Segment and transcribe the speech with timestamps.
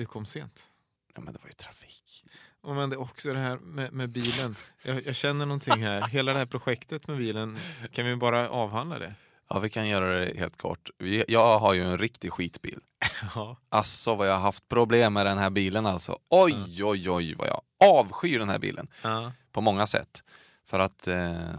[0.00, 0.68] du kom sent.
[1.14, 2.24] Ja, men det var ju trafik.
[2.62, 4.56] Och men det är också det här med, med bilen.
[4.82, 6.06] Jag, jag känner någonting här.
[6.08, 7.58] Hela det här projektet med bilen,
[7.92, 9.14] kan vi bara avhandla det?
[9.48, 10.90] Ja, vi kan göra det helt kort.
[11.28, 12.80] Jag har ju en riktig skitbil.
[13.34, 13.56] Ja.
[13.68, 16.18] Alltså vad jag har haft problem med den här bilen alltså.
[16.28, 18.88] Oj, oj, oj vad jag avskyr den här bilen.
[19.02, 19.32] Ja.
[19.52, 20.24] På många sätt.
[20.66, 21.50] För att eh,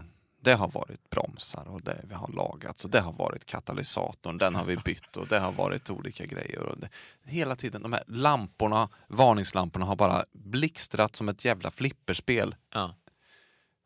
[0.42, 2.84] det har varit bromsar och det vi har lagat.
[2.84, 6.62] Och det har varit katalysatorn, den har vi bytt och det har varit olika grejer.
[6.62, 6.88] Och det,
[7.24, 12.54] hela tiden, de här lamporna, varningslamporna har bara blixtrat som ett jävla flipperspel.
[12.70, 12.94] Ja.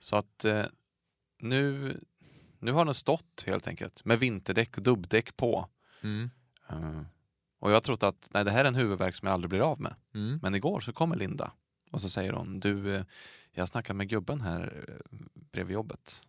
[0.00, 0.64] Så att eh,
[1.40, 1.94] nu,
[2.58, 5.68] nu har den stått helt enkelt med vinterdäck och dubbdäck på.
[6.02, 6.30] Mm.
[6.68, 7.02] Eh,
[7.58, 9.60] och jag har trott att nej, det här är en huvudvärk som jag aldrig blir
[9.60, 9.94] av med.
[10.14, 10.38] Mm.
[10.42, 11.52] Men igår så kommer Linda
[11.90, 13.04] och så säger hon, du, eh,
[13.52, 15.16] jag snackar med gubben här eh,
[15.52, 16.22] bredvid jobbet.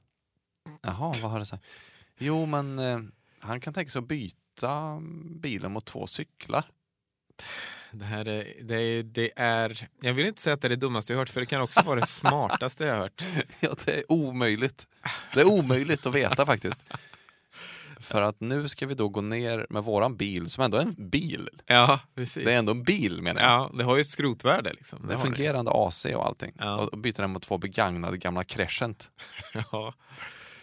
[0.81, 1.65] Jaha, vad har du sagt?
[2.17, 2.99] Jo, men eh,
[3.39, 5.01] han kan tänka sig att byta
[5.41, 6.65] bilen mot två cyklar.
[7.91, 9.89] Det här är, det, är, det är...
[10.01, 11.81] Jag vill inte säga att det är det dummaste jag hört, för det kan också
[11.81, 13.23] vara det smartaste jag hört.
[13.59, 14.87] Ja, det är omöjligt.
[15.33, 16.83] Det är omöjligt att veta faktiskt.
[17.99, 21.09] För att nu ska vi då gå ner med våran bil, som ändå är en
[21.09, 21.49] bil.
[21.65, 22.45] Ja, precis.
[22.45, 23.51] Det är ändå en bil menar jag.
[23.51, 24.73] Ja, det har ju ett skrotvärde.
[24.73, 24.99] Liksom.
[25.07, 25.29] Det är har det.
[25.29, 26.51] fungerande AC och allting.
[26.57, 26.77] Ja.
[26.77, 29.11] Och byta den mot två begagnade gamla Crescent.
[29.71, 29.93] Ja.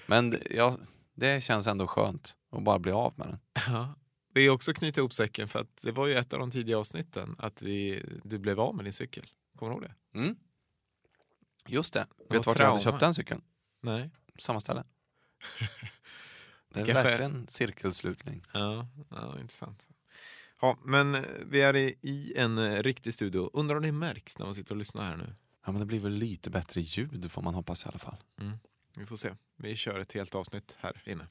[0.06, 0.76] Men ja,
[1.14, 3.38] det känns ändå skönt att bara bli av med den.
[3.66, 3.94] Ja.
[4.34, 6.78] Det är också knyta ihop säcken, för att det var ju ett av de tidiga
[6.78, 9.26] avsnitten att vi, du blev av med din cykel.
[9.56, 9.82] Kommer du ihåg
[10.12, 10.18] det?
[10.18, 10.36] Mm.
[11.68, 12.06] Just det.
[12.28, 13.42] var Vet du vart jag hade köpt den cykeln?
[13.82, 14.10] Nej.
[14.38, 14.84] Samma ställe.
[16.68, 18.46] Det är Kanske- verkligen cirkelslutning.
[18.52, 19.88] Ja, ja intressant.
[20.60, 23.50] Ja, men eh, vi är i, en eh, riktig studio.
[23.52, 25.34] Undrar om det märks när man sitter och lyssnar här nu?
[25.66, 28.16] Ja, men det blir väl lite bättre ljud får man hoppas i alla fall.
[28.96, 29.34] Vi får se.
[29.56, 31.26] Vi kör ett helt avsnitt här inne.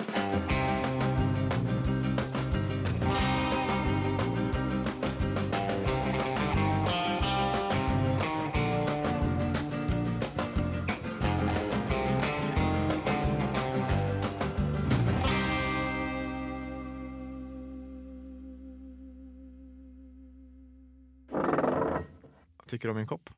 [22.58, 23.30] Vad tycker du om min kopp?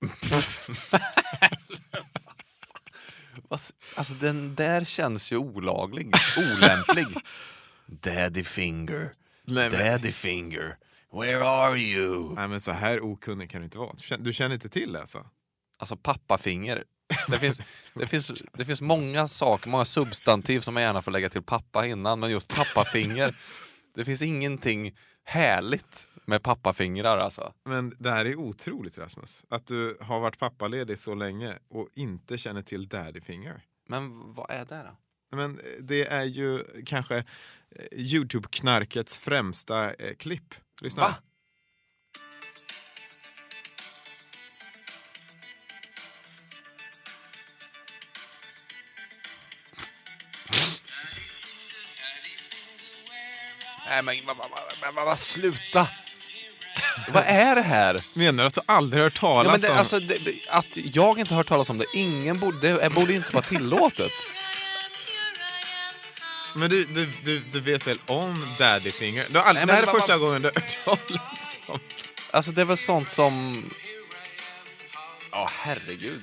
[3.94, 6.12] Alltså den där känns ju olaglig.
[6.38, 7.06] Olämplig.
[7.86, 9.12] Daddy finger.
[9.44, 10.76] Nej, men- Daddy finger.
[11.12, 12.34] Where are you?
[12.34, 13.92] Nej men så här okunnig kan du inte vara.
[13.92, 15.26] Du känner, du känner inte till det alltså?
[15.78, 16.84] Alltså pappafinger.
[17.28, 17.60] Det finns,
[17.94, 21.86] det, finns, det finns många saker, många substantiv som man gärna får lägga till pappa
[21.86, 23.34] innan, men just pappafinger.
[23.94, 24.94] Det finns ingenting
[25.24, 27.52] härligt med pappafingrar alltså.
[27.64, 29.44] Men det här är otroligt Rasmus.
[29.48, 33.62] Att du har varit pappaledig så länge och inte känner till daddy finger.
[33.88, 34.96] Men vad är det då?
[35.36, 37.24] Men det är ju kanske eh,
[37.92, 40.54] Youtube-knarkets främsta eh, klipp.
[40.80, 41.02] Lyssna.
[41.02, 41.14] Va?
[53.88, 54.36] Nej men vad,
[54.94, 55.88] vad, vad, sluta!
[57.12, 58.00] Vad är det här?
[58.14, 59.78] Menar du att du aldrig hört talas Ja, men det, om...
[59.78, 60.16] alltså, det,
[60.50, 64.12] att jag inte har hört talas om det, ingen borde, det borde inte vara tillåtet.
[66.54, 69.26] Men du, du, du, du vet väl om daddy finger?
[69.30, 71.78] Du har aldrig, Nej, det här men är första gången du har hört talas om
[72.32, 73.64] Alltså det är väl sånt som...
[75.30, 76.22] Ja, herregud.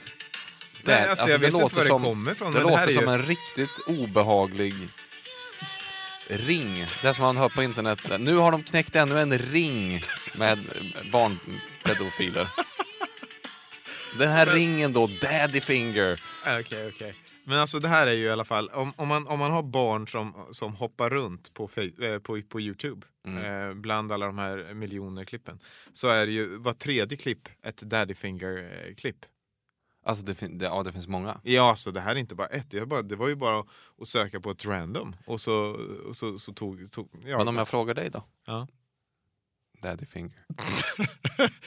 [0.81, 3.25] Nej, alltså, jag vet inte var det som, kommer ifrån, Det det låter som en
[3.25, 4.73] riktigt obehaglig
[6.29, 6.85] ring.
[7.01, 8.07] Det som man hör på internet.
[8.19, 9.99] Nu har de knäckt ännu en ring
[10.37, 10.59] med
[11.11, 12.47] barnpedofiler.
[14.17, 16.21] Den här ringen då, daddy finger.
[16.59, 17.13] Okej, okej.
[17.43, 19.63] Men alltså det här är ju i alla fall, om, om, man, om man har
[19.63, 21.69] barn som, som hoppar runt på,
[22.01, 23.69] eh, på, på Youtube, Mm.
[23.69, 25.59] eh, bland alla de här miljoner klippen,
[25.93, 29.15] så är det ju var tredje klipp ett daddy finger-klipp.
[30.07, 31.39] Alltså det, fin- det, ja, det finns många.
[31.43, 32.73] Ja, så det här är inte bara ett.
[32.73, 33.67] Jag bara, det var ju bara att,
[34.01, 35.15] att söka på ett random.
[35.25, 35.55] Och så,
[36.07, 36.91] och så, så tog...
[36.91, 38.23] tog ja, Men om jag frågar dig då?
[38.45, 38.67] Ja.
[39.81, 40.45] Daddy finger.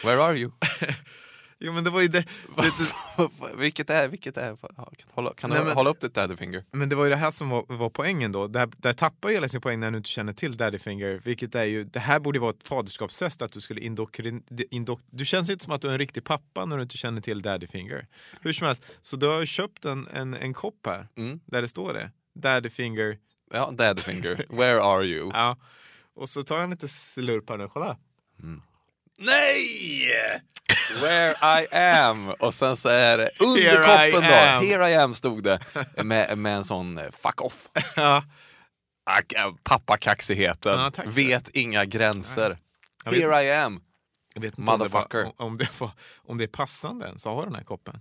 [0.05, 0.51] Where are you?
[1.61, 2.25] Jo, men det var ju det,
[2.57, 6.15] det, vilket är, vilket är, kan du hålla, kan du Nej, men- hålla upp ditt
[6.15, 6.65] daddy finger?
[6.73, 8.47] Men det var ju det här som var, var poängen då.
[8.47, 11.21] Där, där tappar ju hela sin poäng när du inte känner till Daddy Finger.
[11.25, 14.43] Vilket är ju, det här borde vara ett faderskapstest att du skulle indokrin...
[14.71, 17.21] Indok, du känns inte som att du är en riktig pappa när du inte känner
[17.21, 18.07] till Daddy Finger.
[18.41, 21.41] Hur som helst, så du har ju köpt en, en, en kopp här Mm.
[21.47, 22.11] där det står det.
[22.35, 23.19] Daddy Finger.
[23.53, 24.47] Ja, daddy finger.
[24.49, 25.31] Where are you?
[25.35, 25.57] Ja.
[26.15, 27.97] Och så tar jag lite slurp här nu, kolla.
[29.19, 30.09] Nej!
[31.03, 32.29] Where I am!
[32.31, 34.67] Och sen så är det under Here koppen då.
[34.67, 35.59] Here I am stod det.
[36.05, 37.69] Med, med en sån eh, fuck off.
[37.97, 38.25] Ja.
[39.11, 42.59] Ak- äh, Pappakaxigheten Ja, vet inga gränser.
[43.05, 43.81] Jag vet- Here I am!
[44.35, 45.33] Jag vet inte om det, var, Motherfucker.
[45.43, 45.91] om, det var,
[46.27, 48.01] om det är passande ens att ha den här koppen.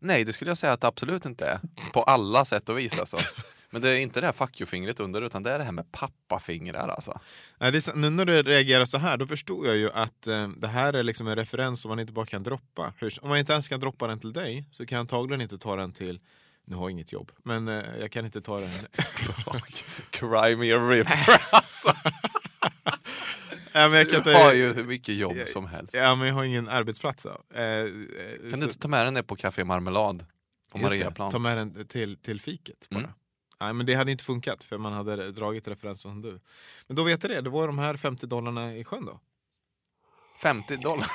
[0.00, 1.60] Nej, det skulle jag säga att det absolut inte är.
[1.92, 3.16] På alla sätt och vis alltså.
[3.74, 5.92] Men det är inte det här fuck you-fingret under, utan det är det här med
[5.92, 7.20] pappafingrar alltså.
[7.58, 10.48] Nej, det är, nu när du reagerar så här, då förstår jag ju att eh,
[10.48, 12.92] det här är liksom en referens som man inte bara kan droppa.
[12.98, 15.58] Hur, om man inte ens kan droppa den till dig så kan jag antagligen inte
[15.58, 16.20] ta den till
[16.66, 18.70] nu har jag inget jobb, men eh, jag kan inte ta den.
[20.10, 21.88] Cry me a river alltså.
[23.72, 25.94] ja, men jag kan Du har inte, ju hur mycket jobb som helst.
[25.94, 27.22] ja, men jag har ingen arbetsplats.
[27.22, 27.58] då.
[27.58, 27.86] Eh, eh,
[28.40, 30.24] Kan så- du inte ta med den ner på Café Marmelad?
[30.72, 31.30] På Just det, Mariaplan?
[31.30, 32.98] ta med den till, till fiket bara.
[32.98, 33.10] Mm.
[33.60, 36.40] Nej, men det hade inte funkat för man hade dragit referenser som du.
[36.86, 39.20] Men då vet jag det, det var de här 50 dollarna i sjön då.
[40.42, 41.10] 50 dollar.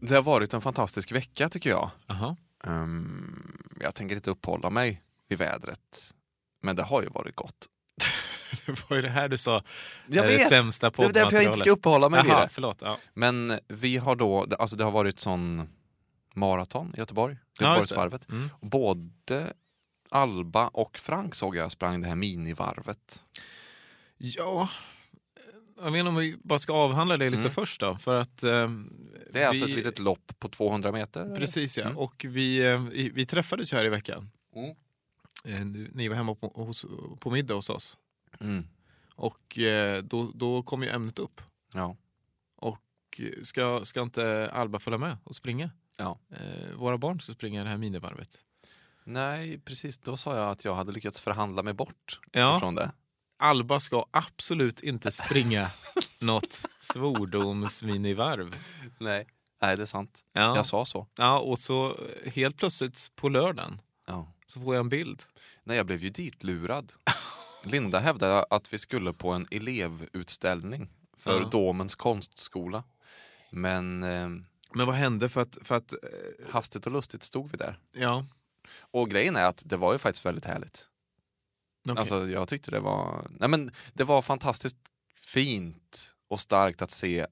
[0.00, 1.90] Det har varit en fantastisk vecka tycker jag.
[2.06, 2.36] Aha.
[2.64, 6.14] Ehm, jag tänker inte uppehålla mig vid vädret.
[6.62, 7.68] Men det har ju varit gott.
[8.66, 9.62] Det var ju det här du sa
[10.06, 10.48] Jag är det vet!
[10.48, 12.48] sämsta Det är därför jag inte ska uppehålla mig vid Aha, det.
[12.48, 12.82] förlåt.
[12.82, 12.98] Ja.
[13.14, 15.68] Men vi har då, alltså det har varit sån
[16.34, 17.70] maraton i Göteborg, Ja, det.
[17.76, 18.28] Göteborgsvarvet.
[18.30, 18.50] Mm.
[18.60, 19.52] Både
[20.10, 23.24] Alba och Frank såg jag sprang det här minivarvet.
[24.18, 24.68] ja,
[25.82, 27.50] jag vet inte om vi bara ska avhandla det lite Mm.
[27.52, 27.96] först då.
[27.96, 28.70] För att, eh,
[29.32, 31.34] Det är alltså vi, ett litet lopp på 200 meter.
[31.36, 31.96] Precis ja, Mm.
[31.98, 34.30] och vi, eh, vi vi träffades ju här i veckan.
[34.56, 34.70] Mm.
[35.44, 35.64] Eh,
[35.94, 36.86] Ni var hemma på, hos,
[37.20, 37.98] på middag hos oss.
[38.40, 38.66] Mm.
[39.16, 41.40] Och eh, då, då kom ju ämnet upp.
[41.72, 41.96] Ja.
[42.56, 42.80] Och
[43.42, 45.70] ska, ska inte Alba följa med och springa?
[45.98, 46.18] Ja.
[46.30, 48.38] Eh, våra barn ska springa det här minivarvet.
[49.04, 49.98] Nej, precis.
[49.98, 52.92] Då sa jag att jag hade lyckats förhandla mig bort Ja, från det.
[53.38, 55.70] Alba ska absolut inte springa
[56.18, 58.54] något svordomsminivarv.
[58.98, 59.26] Nej.
[59.62, 60.24] Nej, det är sant.
[60.32, 60.56] Ja.
[60.56, 61.06] Jag sa så.
[61.16, 61.86] ja, och så
[62.24, 64.32] eh, helt plötsligt på lördagen Ja.
[64.46, 65.22] så får jag en bild.
[65.64, 66.92] Nej, jag blev ju ditlurad.
[67.66, 71.48] Linda hävdade att vi skulle på en elevutställning för Ja.
[71.48, 72.84] Domens konstskola.
[73.50, 74.28] Men eh,
[74.74, 75.98] Men vad hände för att, för att eh,
[76.50, 77.78] hastigt och lustigt stod vi där.
[77.92, 78.26] ja,
[78.80, 80.88] Och grejen är att det var ju faktiskt väldigt härligt.
[81.88, 81.98] okej.
[82.00, 84.76] Alltså jag tyckte det var, nej men det var fantastiskt
[85.16, 87.26] fint och starkt att se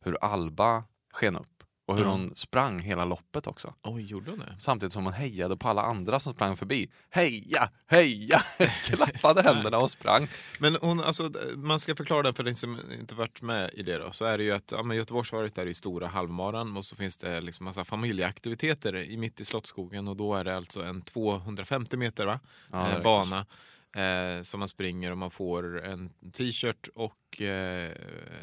[0.00, 1.53] hur Alba sken upp
[1.86, 2.10] och hur Ja.
[2.10, 3.74] hon sprang hela loppet också.
[3.82, 4.56] Oj, gjorde hon det?
[4.58, 6.90] Samtidigt som hon hejade på alla andra som sprang förbi.
[7.10, 8.38] Heja, heja!
[8.84, 10.28] Klappade händerna och sprang.
[10.58, 13.98] Men hon, alltså, man ska förklara det för den som inte varit med i det.
[13.98, 16.96] Då, så är det ju att ja, men Göteborgsvarvet är ju stora halvmaran och så
[16.96, 21.02] finns det liksom massa familjeaktiviteter i mitt i Slottsskogen och då är det alltså en
[21.02, 22.40] 250 meter va?
[22.72, 23.46] Ja, eh, bana
[23.94, 27.92] eh, som man springer och man får en t-shirt och eh,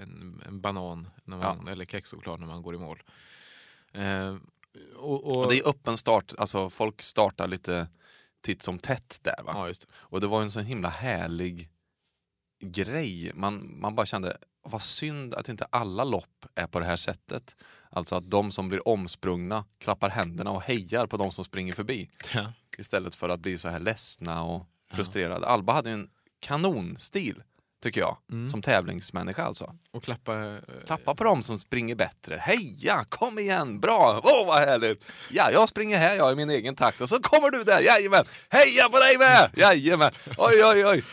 [0.02, 3.04] en, en banan man, eller kexchoklad när man går i mål.
[3.94, 4.36] Eh,
[4.96, 7.88] och, och, Och det är öppen start, alltså folk startar lite
[8.42, 9.52] titt som tätt där va.
[9.56, 9.88] ja, just det.
[9.94, 11.70] Och det var en så himla härlig
[12.62, 13.32] grej.
[13.36, 17.56] Man, man bara kände, vad synd att inte alla lopp är på det här sättet.
[17.90, 22.10] Alltså att de som blir omsprungna klappar händerna och hejar på de som springer förbi.
[22.34, 22.54] Ja.
[22.78, 25.48] Istället för att bli så här ledsna och frustrerade.
[25.48, 26.10] Alba hade ju en
[26.40, 27.44] kanonstil,
[27.84, 28.18] tycker jag.
[28.32, 28.50] Mm.
[28.50, 29.76] Som tävlingsmänniska alltså.
[29.92, 30.34] Och klappa...
[30.48, 30.56] eh,
[30.86, 32.36] Klappa på dem som springer bättre.
[32.36, 35.04] Heja, kom igen, bra, åh vad härligt.
[35.30, 38.26] Ja, jag springer här jag i min egen takt och så kommer du där, jajamän.
[38.50, 40.12] Heja på dig med, jajamän.
[40.38, 41.04] Oj, oj, oj.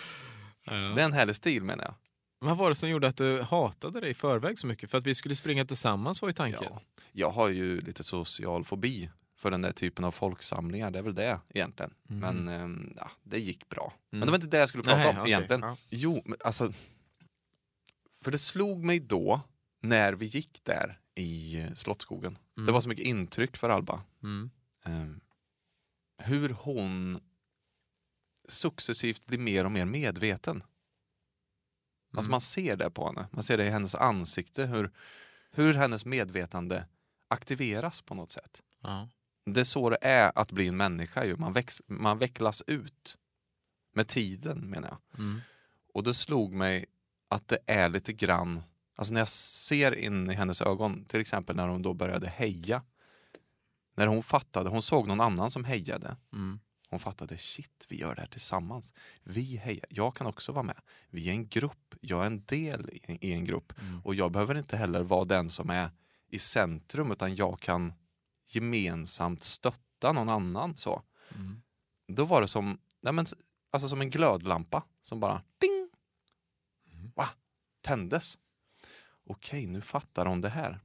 [0.64, 0.72] ja.
[0.72, 1.94] Det är en härlig stil menar jag.
[2.40, 4.90] Vad var det som gjorde att du hatade det i förväg så mycket?
[4.90, 6.68] För att vi skulle springa tillsammans var ju tanken.
[6.70, 6.80] Ja.
[7.12, 10.90] Jag har ju lite social fobi för den där typen av folksamlingar.
[10.90, 11.94] Det är väl det egentligen.
[12.02, 13.92] Men ehm, ja, det gick bra.
[14.10, 15.62] Men det var inte det jag skulle prata Nej, om okej, egentligen.
[15.62, 15.76] ja.
[15.88, 16.72] Jo, men alltså.
[18.20, 19.40] För det slog mig då
[19.80, 22.38] när vi gick där i Slottsskogen.
[22.66, 24.02] Det var så mycket intryck för Alba.
[24.22, 24.50] Mm.
[24.84, 25.20] Ehm,
[26.18, 27.20] hur hon
[28.48, 30.62] successivt blir mer och mer medveten.
[32.12, 32.30] Alltså Mm.
[32.30, 33.28] man ser det på henne.
[33.32, 34.66] Man ser det i hennes ansikte.
[34.66, 34.90] Hur,
[35.50, 36.86] hur hennes medvetande
[37.28, 38.62] aktiveras på något sätt.
[38.82, 39.08] Ja.
[39.52, 41.24] Det är så det är att bli en människa.
[41.24, 41.36] Ju.
[41.36, 43.18] Man, väx, man vecklas ut
[43.94, 45.20] med tiden menar jag.
[45.20, 45.40] Mm.
[45.94, 46.86] Och det slog mig
[47.28, 48.62] att det är lite grann,
[48.96, 52.82] alltså när jag ser in i hennes ögon, till exempel när hon då började heja.
[53.96, 56.16] När hon fattade, hon såg någon annan som hejade.
[56.32, 56.60] Mm.
[56.90, 58.92] Hon fattade, shit, vi gör det här tillsammans.
[59.22, 60.80] Vi hejar, jag kan också vara med.
[61.10, 63.72] Vi är en grupp, jag är en del i, en grupp.
[63.80, 64.00] Mm.
[64.04, 65.90] Och jag behöver inte heller vara den som är
[66.30, 67.92] i centrum, utan jag kan
[68.54, 70.76] gemensamt stötta någon annan.
[70.76, 71.02] så.
[71.34, 71.62] Mm.
[72.08, 73.26] Då var det som, nej men,
[73.70, 75.88] alltså som en glödlampa som bara ding,
[76.92, 77.12] Mm.
[77.16, 77.28] va,
[77.80, 78.38] tändes.
[79.26, 80.80] Okej, nu fattar hon det här.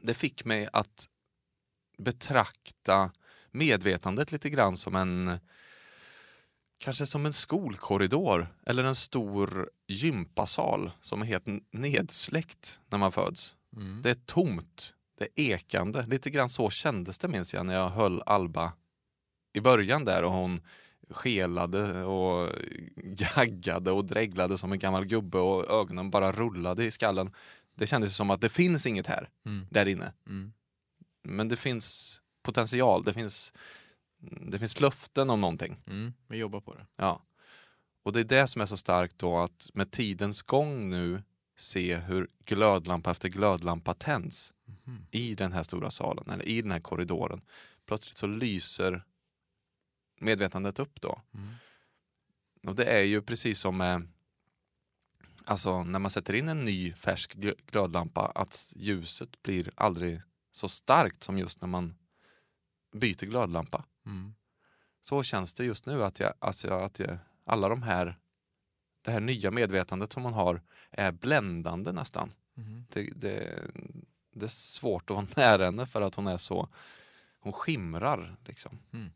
[0.00, 1.08] Det fick mig att
[1.98, 3.12] betrakta
[3.50, 5.38] medvetandet lite grann som en
[6.78, 13.56] kanske som en skolkorridor eller en stor gympasal som är helt nedsläckt när man föds.
[13.76, 14.02] Mm.
[14.02, 16.06] Det är tomt, det ekande.
[16.06, 18.72] Lite grann så kändes det minns jag när jag höll Alba
[19.52, 20.60] i början där och hon
[21.10, 22.50] skelade och
[22.96, 27.32] gaggade och dreglade som en gammal gubbe och ögonen bara rullade i skallen.
[27.74, 29.66] Det kändes som att det finns inget här, Mm.
[29.70, 30.12] där inne.
[30.26, 30.52] Mm.
[31.22, 33.52] Men det finns potential, det finns,
[34.50, 35.76] det finns löften om någonting.
[35.86, 36.14] Mm.
[36.28, 36.86] Vi jobbar på det.
[36.96, 37.22] Ja.
[38.04, 41.22] Och det är det som är så starkt då att med tidens gång nu
[41.56, 44.53] se hur glödlampa efter glödlampa tänds
[45.10, 47.40] I den här stora salen eller i den här korridoren.
[47.86, 49.04] Plötsligt så lyser
[50.20, 51.20] medvetandet upp då.
[51.34, 51.54] Mm.
[52.66, 54.08] Och det är ju precis som med,
[55.44, 60.22] alltså när man sätter in en ny färsk gl- glödlampa att ljuset blir aldrig
[60.52, 61.94] så starkt som just när man
[62.92, 63.84] byter glödlampa.
[64.06, 64.34] Mm.
[65.00, 68.18] Så känns det just nu att, jag, alltså att jag, alla de här,
[69.02, 72.32] det här nya medvetandet som man har är bländande nästan.
[72.54, 72.86] Mhm.
[72.88, 73.62] Det, det,
[74.34, 76.68] det är svårt att vara nära henne för att hon är så,
[77.40, 78.78] hon skimrar liksom.
[78.92, 79.10] Mm.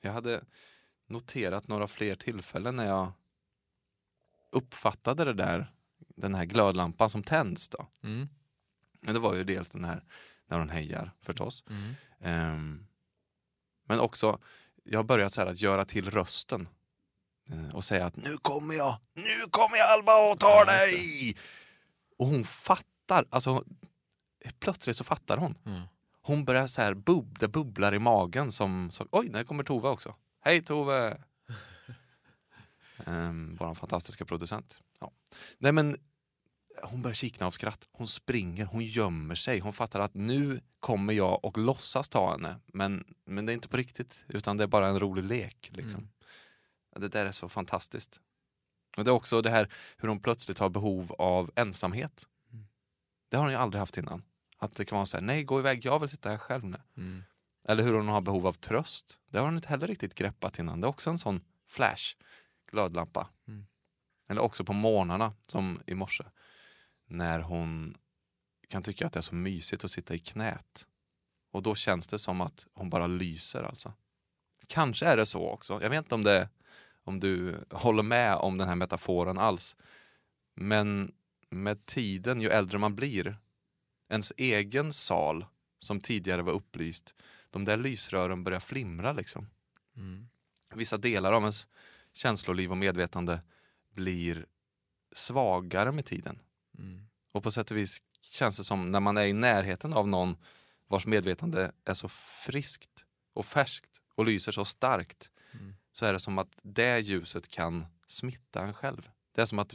[0.00, 0.44] Jag hade
[1.06, 3.12] noterat några fler tillfällen när jag
[4.52, 7.86] uppfattade det där, den här glödlampan som tänds då.
[8.02, 8.28] Mm.
[9.00, 10.04] Det var ju dels den här
[10.46, 11.64] när hon hejar förstås.
[11.70, 11.94] Mm.
[12.20, 12.86] Ehm,
[13.84, 14.38] men också,
[14.84, 16.68] jag har börjat så här att göra till rösten.
[17.50, 21.36] Eh, och säga att nu kommer jag, nu kommer jag Alba och tar Ja, dig!
[22.18, 23.64] Och hon fattar, alltså
[24.58, 25.58] plötsligt så fattar hon.
[25.64, 25.82] Mm.
[26.22, 29.88] Hon börjar så här, bub, det bubblar i magen som, så, oj, där kommer Tove
[29.88, 30.14] också.
[30.40, 31.18] Hej Tove!
[33.06, 34.78] um, Vår fantastiska producent.
[35.00, 35.12] Ja.
[35.58, 35.96] Nej men,
[36.82, 37.88] hon börjar kikna av skratt.
[37.92, 39.58] Hon springer, hon gömmer sig.
[39.58, 42.56] Hon fattar att nu kommer jag och låtsas ta henne.
[42.66, 45.70] Men, men det är inte på riktigt, utan det är bara en rolig lek.
[45.72, 46.00] Liksom.
[46.00, 46.10] Mm.
[46.96, 48.20] Det där är så fantastiskt.
[48.96, 52.26] Och det är också det här hur hon plötsligt har behov av ensamhet.
[52.52, 52.66] Mm.
[53.28, 54.22] Det har hon ju aldrig haft innan.
[54.64, 56.80] Att det kan vara så här, nej gå iväg, jag vill sitta här själv nu.
[56.96, 57.22] Mm.
[57.68, 59.18] Eller hur hon har behov av tröst.
[59.28, 60.80] Det har hon inte heller riktigt greppat innan.
[60.80, 62.16] Det är också en sån flash,
[62.70, 63.28] glödlampa.
[63.48, 63.66] Mm.
[64.28, 66.24] Eller också på morgnarna, som i morse.
[67.06, 67.96] När hon
[68.68, 70.86] kan tycka att det är så mysigt att sitta i knät.
[71.52, 73.92] Och då känns det som att hon bara lyser alltså.
[74.68, 75.82] Kanske är det så också.
[75.82, 76.48] Jag vet inte om, det,
[77.04, 79.76] om du håller med om den här metaforen alls.
[80.54, 81.12] Men
[81.50, 83.38] med tiden, ju äldre man blir,
[84.14, 85.46] ens egen sal
[85.78, 87.14] som tidigare var upplyst,
[87.50, 89.50] de där lysrören börjar flimra liksom.
[89.96, 90.28] Mm.
[90.74, 91.68] Vissa delar av ens
[92.12, 93.40] känsloliv och medvetande
[93.90, 94.46] blir
[95.12, 96.38] svagare med tiden.
[96.78, 97.06] Mm.
[97.32, 100.36] Och på sätt och vis känns det som när man är i närheten av någon
[100.86, 105.74] vars medvetande är så friskt och färskt och lyser så starkt Mm.
[105.92, 109.10] så är det som att det ljuset kan smitta en själv.
[109.32, 109.74] Det är som att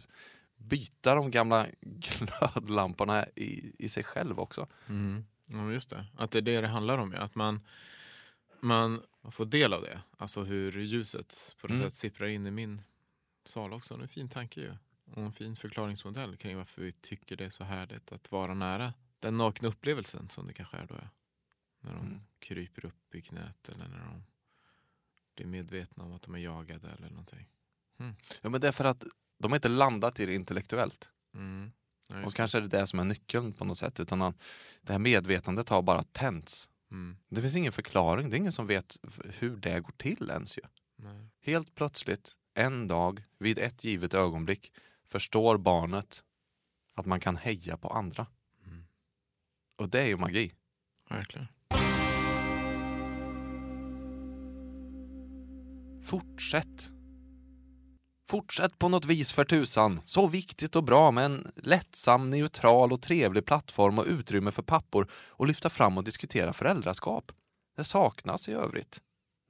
[0.60, 4.68] byta de gamla glödlamporna i, i sig själv också.
[4.88, 5.26] Mm.
[5.52, 6.06] Ja, just det.
[6.18, 7.16] Att det är det det handlar om.
[7.18, 7.60] Att man,
[8.60, 9.02] man
[9.32, 10.02] får del av det.
[10.18, 11.90] Alltså hur ljuset på något Mm.
[11.90, 12.82] sätt sipprar in i min
[13.46, 13.94] sal också.
[13.94, 14.74] Det är en fin tanke ju.
[15.12, 18.94] Och en fin förklaringsmodell kring varför vi tycker det är så härligt att vara nära
[19.20, 20.96] den nakna upplevelsen som det kanske är då.
[21.02, 21.08] Ja.
[21.82, 22.22] När de Mm.
[22.40, 24.24] kryper upp i knät eller när de
[25.36, 27.48] blir medvetna om att de är jagade eller någonting.
[28.42, 29.04] Ja, men det är för att
[29.40, 31.10] de har inte landat i det intellektuellt.
[31.34, 31.72] Mm.
[32.08, 34.00] Ja, Och kanske är det det som är nyckeln på något sätt.
[34.00, 34.20] Utan
[34.82, 36.70] det här medvetandet har bara tänts.
[36.92, 37.18] Mm.
[37.30, 38.30] Det finns ingen förklaring.
[38.30, 38.98] Det är ingen som vet
[39.40, 40.62] hur det går till ens ju.
[40.96, 41.30] Nej.
[41.42, 44.72] Helt plötsligt, en dag, vid ett givet ögonblick,
[45.06, 46.24] förstår barnet
[46.94, 48.28] att man kan heja på andra.
[48.66, 48.84] Mm.
[49.78, 50.54] Och det är ju magi.
[51.10, 51.48] Verkligen.
[56.04, 56.92] Fortsätt.
[58.30, 60.02] Fortsätt på något vis för tusan.
[60.06, 65.12] Så viktigt och bra med en lättsam, neutral och trevlig plattform och utrymme för pappor
[65.38, 67.32] att lyfta fram och diskutera föräldraskap.
[67.78, 69.02] Det saknas i övrigt.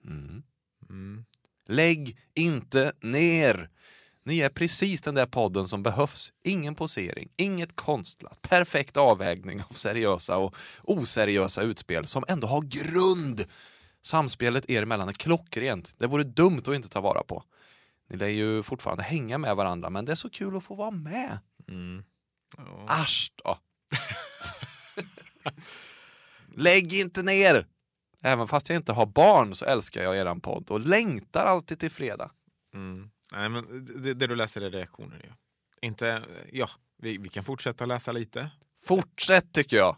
[0.05, 0.43] Mm.
[0.89, 1.25] Mm.
[1.65, 3.69] Lägg inte ner!
[4.23, 6.33] Ni är precis den där podden som behövs.
[6.43, 13.45] Ingen posering, inget konstlat, perfekt avvägning av seriösa och oseriösa utspel som ändå har grund.
[14.01, 15.95] Samspelet er emellan är klockrent.
[15.97, 17.43] Det vore dumt att inte ta vara på.
[18.09, 20.91] Ni lär ju fortfarande hänga med varandra, men det är så kul att få vara
[20.91, 21.39] med.
[21.67, 22.03] Mm.
[22.57, 22.85] Ja.
[22.87, 23.59] Asch då!
[26.55, 27.65] Lägg inte ner!
[28.21, 31.91] Även fast jag inte har barn så älskar jag eran podd och längtar alltid till
[31.91, 32.31] fredag.
[32.73, 33.09] Mm.
[33.31, 35.25] Nej, men det, det du läser är reaktioner.
[35.27, 35.33] Ja.
[35.81, 38.49] Inte, ja, vi, vi kan fortsätta läsa lite.
[38.81, 39.97] Fortsätt tycker jag!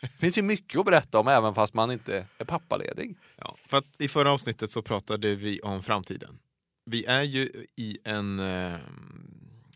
[0.00, 3.16] Det finns ju mycket att berätta om även fast man inte är pappaledig.
[3.36, 6.38] Ja, för att I förra avsnittet så pratade vi om framtiden.
[6.86, 8.74] Vi är ju i en, eh,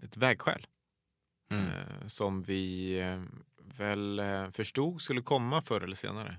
[0.03, 0.67] ett vägskäl
[1.51, 1.67] Mm.
[1.67, 3.23] eh, som vi eh,
[3.77, 4.23] väl
[4.53, 6.37] förstod skulle komma förr eller senare.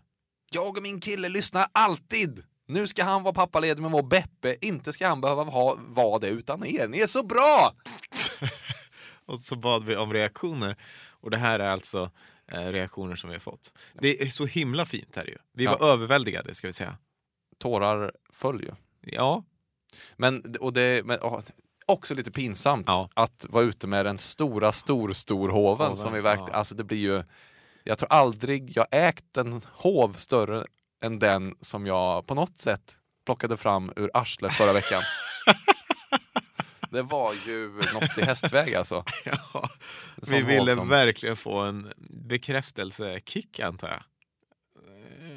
[0.52, 2.44] Jag och min kille lyssnar alltid!
[2.66, 6.28] Nu ska han vara pappaledig med vår Beppe, inte ska han behöva ha, vara det
[6.28, 6.88] utan er.
[6.88, 7.76] Ni är så bra!
[9.26, 10.76] Och så bad vi om reaktioner.
[11.10, 12.12] Och det här är alltså
[12.52, 13.78] eh, reaktioner som vi har fått.
[13.94, 15.38] Det är så himla fint här ju.
[15.54, 15.86] Vi var Ja.
[15.94, 16.98] överväldigade ska vi säga.
[17.58, 18.72] Tårar föll ju.
[19.02, 19.44] Ja,
[20.18, 21.40] Men, och det, men åh,
[21.86, 23.10] också lite pinsamt Ja.
[23.14, 26.58] att vara ute med den stora stor storhoven Hoven, som vi verkligen, ja.
[26.58, 27.24] alltså det blir ju
[27.84, 30.66] jag tror aldrig jag ägt en hov större
[31.04, 35.02] än den som jag på något sätt plockade fram ur arslet förra veckan.
[36.92, 39.04] det var ju något i hästväg alltså.
[39.26, 39.70] ja.
[40.30, 44.00] Vi hov ville som- verkligen få en bekräftelsekick antar jag.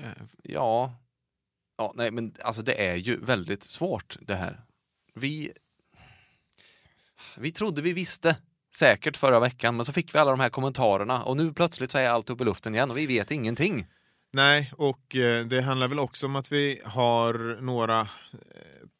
[0.03, 0.11] Eh,
[0.43, 0.95] Ja
[1.83, 4.61] ja, nej men alltså det är ju väldigt svårt det här.
[5.15, 5.53] Vi,
[7.39, 8.37] vi trodde vi visste
[8.75, 11.99] säkert förra veckan men så fick vi alla de här kommentarerna och nu plötsligt så
[11.99, 13.87] är allt uppe i luften igen och vi vet ingenting.
[14.33, 18.07] Nej, och eh, det handlar väl också om att vi har några eh,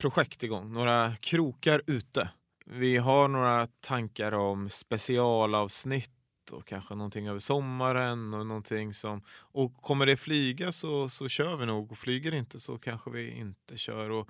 [0.01, 2.29] projekt igång, några krokar ute.
[2.67, 6.11] Vi har några tankar om specialavsnitt
[6.51, 9.23] och kanske någonting över sommaren och någonting som...
[9.31, 13.11] Och kommer det flyga så, så kör vi nog och flyger det inte så kanske
[13.11, 14.11] vi inte kör.
[14.11, 14.29] Och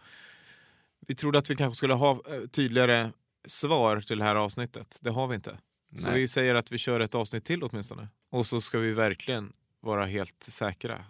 [1.06, 3.10] vi trodde att vi kanske skulle ha eh, tydligare
[3.46, 4.98] svar till det här avsnittet.
[5.02, 5.58] Det har vi inte.
[5.96, 6.20] Så Nej.
[6.20, 8.08] vi säger att vi kör ett avsnitt till åtminstone.
[8.30, 11.04] Och så ska vi verkligen vara helt säkra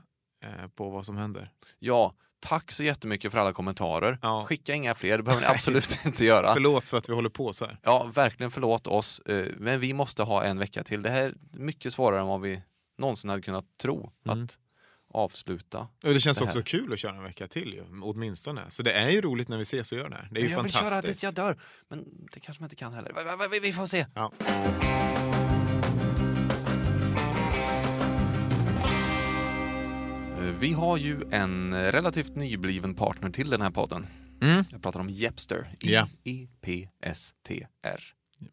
[0.45, 1.51] eh, på vad som händer.
[1.79, 4.19] Ja, tack så jättemycket för alla kommentarer.
[4.23, 4.45] Ja.
[4.49, 6.53] Skicka inga fler, det behöver ni absolut inte göra.
[6.53, 7.79] Förlåt för att vi håller på så här.
[7.83, 11.03] Ja, verkligen förlåt oss, eh, men vi måste ha en vecka till.
[11.03, 12.63] Det här är mycket svårare än vad vi
[12.99, 14.45] någonsin hade kunnat tro Mm.
[14.45, 14.59] att
[15.15, 15.79] avsluta.
[15.79, 18.61] Och det känns Det också kul att köra en vecka till ju, åtminstone.
[18.69, 20.29] Så det är ju roligt när vi ses och gör det här.
[20.31, 21.13] Det är ju Men jag vill köra fantastiskt.
[21.21, 23.61] tills jag dör, men det kanske man inte kan heller.
[23.61, 24.07] Vi får se.
[24.15, 24.33] Ja.
[30.51, 34.07] Vi har ju en relativt nybliven partner till den här podden.
[34.43, 34.65] Mm.
[34.71, 35.75] Jag pratar om Jepster.
[35.79, 36.09] Ja.
[36.25, 38.05] I-E-P-S-T-R.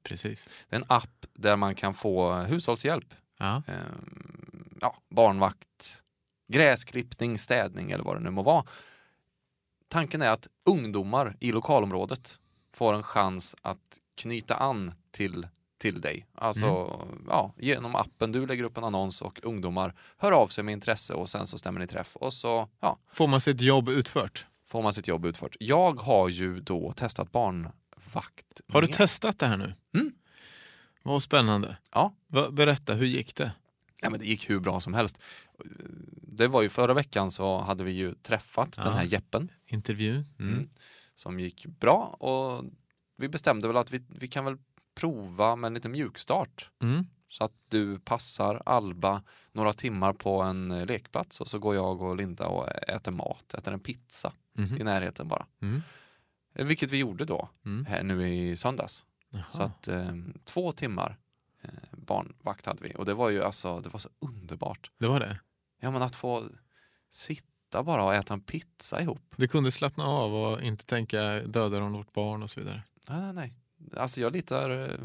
[0.03, 0.49] Precis.
[0.69, 3.13] Det är en app där man kan få hushållshjälp.
[3.39, 3.63] Ja.
[3.67, 6.03] Ehm, ja, barnvakt,
[6.47, 8.65] gräsklippning, städning eller vad det nu må vara.
[9.87, 12.39] Tanken är att ungdomar i lokalområdet
[12.73, 15.47] får en chans att knyta an till,
[15.79, 16.27] till dig.
[16.35, 16.65] Alltså
[17.27, 21.13] ja, genom appen, du lägger upp en annons och ungdomar hör av sig med intresse
[21.13, 24.45] och sen så stämmer ni träff och så ja, Får man sitt jobb utfört?
[24.67, 25.55] får man sitt jobb utfört.
[25.59, 28.61] Jag har ju då testat barnvakt.
[28.67, 29.73] Har du testat det här nu?
[29.93, 30.13] Mm.
[31.03, 31.77] Vad spännande.
[31.91, 32.13] Ja.
[32.51, 33.51] Berätta, hur gick det?
[34.01, 35.19] Ja, men det gick hur bra som helst.
[36.21, 38.83] Det var ju förra veckan så hade vi ju träffat Ja.
[38.83, 40.11] den här Jeppen Intervju?
[40.11, 40.53] Mm.
[40.53, 40.69] mm.
[41.15, 42.65] som gick bra och
[43.17, 44.57] vi bestämde väl att vi, vi kan väl
[44.99, 47.07] prova med en liten mjukstart Mm.
[47.29, 52.01] så att du passar Alba några timmar på en eh, lekplats och så går jag
[52.01, 54.75] och Linda och äter mat, äter en pizza i Mhm.
[54.85, 55.45] närheten bara.
[55.61, 55.81] Mm.
[56.55, 57.85] Eh, Vilket vi gjorde då, Mm.
[57.85, 59.05] här nu i söndags.
[59.29, 59.43] Jaha.
[59.49, 60.11] Så att eh,
[60.45, 61.17] två timmar
[61.61, 64.91] eh, barnvakt hade vi och det var ju alltså, det var så underbart.
[64.97, 65.39] Det var det?
[65.81, 66.43] Ja men att få
[67.09, 69.21] sitta bara och äta en pizza ihop.
[69.37, 72.83] Du kunde slappna av och inte tänka dödar hon vårt barn och så vidare?
[73.09, 73.53] Nej, nej, nej.
[73.97, 74.97] Alltså jag litar eh,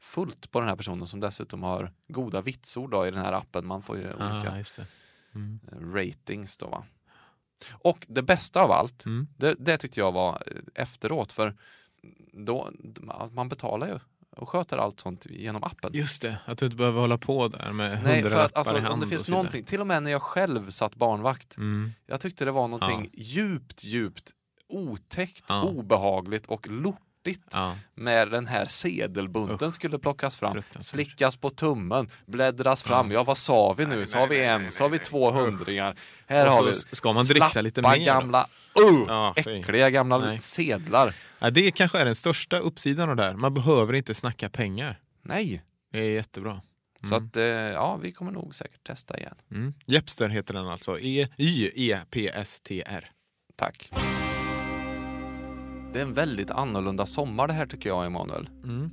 [0.00, 3.66] fullt på den här personen som dessutom har goda vitsord då i den här appen.
[3.66, 4.86] Man får ju olika Ah, det.
[5.34, 5.60] Mm.
[5.72, 6.84] eh, ratings då va.
[7.72, 9.28] Och det bästa av allt, Mm.
[9.36, 11.56] det, det tyckte jag var eh, efteråt för
[12.32, 12.70] då,
[13.32, 13.98] man betalar ju
[14.36, 15.90] och sköter allt sånt genom appen.
[15.94, 18.76] Just det, att du inte behöver hålla på där med Nej, för hundralappar att alltså,
[18.76, 21.92] i hand om det finns någonting, till och med när jag själv satt barnvakt, Mm.
[22.06, 24.30] jag tyckte det var någonting djupt, djupt
[24.68, 25.62] otäckt, Ja.
[25.62, 26.66] obehagligt och
[27.28, 27.76] lortigt Ja.
[27.94, 29.74] med den här sedelbunten Usch.
[29.74, 33.10] skulle plockas fram, slickas på tummen, bläddras fram.
[33.10, 33.96] Ja, vad sa vi nu?
[33.96, 34.62] Nej, Sa vi en?
[34.62, 35.96] nej, Sa vi två hundringar?
[36.26, 38.48] Här har vi ska man dricksa lite mer gamla,
[38.80, 40.38] uh, Ja, äckliga gamla Nej.
[40.38, 41.14] sedlar.
[41.38, 43.34] Ja, det kanske är den största uppsidan av det här.
[43.34, 44.98] Man behöver inte snacka pengar.
[45.22, 45.62] Nej,
[45.92, 46.60] Det är jättebra.
[47.08, 49.34] så att eh, ja, vi kommer nog säkert testa igen.
[49.50, 49.74] Mm.
[49.86, 50.98] Jepster heter den alltså.
[51.00, 53.10] E- Y-E-P-S-T-R.
[53.56, 53.90] Tack.
[55.92, 58.46] Det är en väldigt annorlunda sommar det här tycker jag, Emanuel.
[58.64, 58.90] Mm.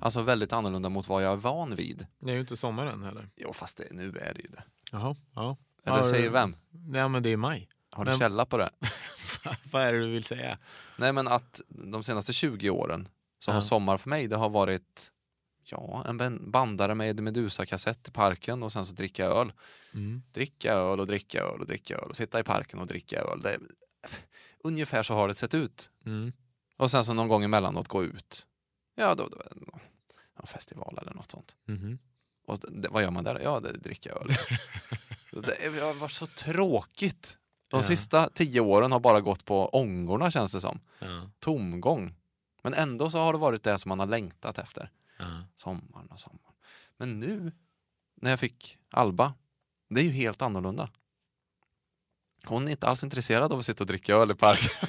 [0.00, 2.06] Alltså väldigt annorlunda mot vad jag är van vid.
[2.20, 3.28] Det är ju inte sommaren heller.
[3.36, 4.62] Jo, fast det, nu är det ju det.
[4.92, 5.16] Jaha.
[5.34, 5.56] Ja.
[5.84, 6.56] Eller Har- säger vem?
[6.70, 7.68] Nej, men det är maj.
[7.90, 8.70] Har du Men- källa på det?
[9.72, 10.58] Vad är det du vill säga?
[10.98, 13.62] Nej, men att de senaste 20 åren så har Ja.
[13.62, 15.08] sommar för mig, det har varit
[15.64, 19.52] Ja, en bandare med Eddie Meduza-kassett i parken och sen så dricka öl.
[19.94, 20.22] Mm.
[20.32, 23.40] Dricka öl och dricka öl och dricka öl och sitta i parken och dricka öl.
[23.42, 23.58] Det,
[24.62, 25.90] ungefär så har det sett ut.
[26.06, 26.32] Mm.
[26.76, 28.46] Och sen så någon gång emellanåt gå ut.
[28.94, 29.42] Ja, då, då
[30.40, 31.56] en festival eller något sånt.
[31.64, 31.98] Mhm.
[32.46, 33.40] Och det, vad gör man där?
[33.40, 34.28] Ja, det är dricka öl.
[35.42, 37.38] det har varit så tråkigt.
[37.68, 37.82] De Ja.
[37.82, 40.80] sista tio åren har bara gått på ångorna känns det som.
[40.98, 41.30] Ja.
[41.38, 42.14] Tomgång.
[42.62, 44.90] Men ändå så har det varit det som man har längtat efter.
[45.18, 45.44] Ja.
[45.54, 46.54] Sommaren och sommaren.
[46.96, 47.52] Men nu
[48.14, 49.34] när jag fick Alba,
[49.90, 50.90] det är ju helt annorlunda.
[52.46, 54.88] Hon är inte alls intresserad av att sitta och dricka öl i parken.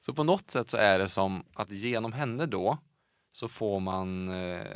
[0.00, 2.78] så på något sätt så är det som att genom henne då
[3.32, 4.66] så får man eh,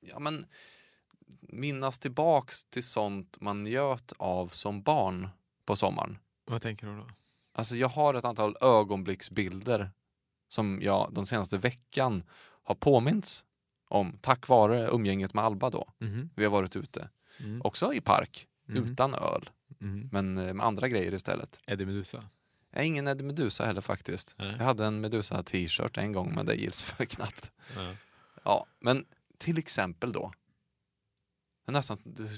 [0.00, 0.46] ja, men,
[1.40, 5.28] minnas tillbaks till sånt man njöt av som barn
[5.64, 6.18] på sommaren.
[6.44, 7.06] Vad tänker du då?
[7.52, 9.90] Alltså jag har ett antal ögonblicksbilder
[10.48, 12.22] som jag den senaste veckan
[12.62, 13.44] har påmints
[13.88, 15.88] om tack vare umgänget med Alba då.
[15.98, 16.30] Mhm.
[16.36, 17.08] Vi har varit ute.
[17.40, 17.62] Mm.
[17.64, 18.76] Också i park, Mhm.
[18.84, 20.08] utan öl, Mhm.
[20.12, 21.60] men eh, med andra grejer istället.
[21.66, 22.22] Eddie Meduza?
[22.70, 24.34] Jag är ingen Eddie Meduza heller faktiskt.
[24.38, 24.54] Nej.
[24.58, 27.52] Jag hade en Meduza t-shirt en gång men det gills väl knappt.
[27.76, 27.94] Ja.
[28.44, 29.04] Ja, men
[29.38, 30.32] till exempel då.
[31.66, 32.28] Nästan du,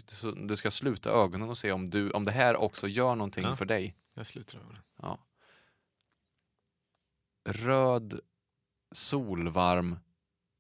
[0.47, 3.57] du- ska sluta ögonen och se om, du, om det här också gör någonting Ja.
[3.57, 3.97] för dig.
[4.15, 4.83] Jag slutar ögonen.
[5.03, 5.19] Ja.
[7.49, 8.21] Röd
[8.95, 9.97] solvarm